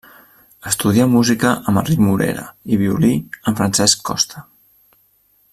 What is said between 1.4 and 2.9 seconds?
amb Enric Morera i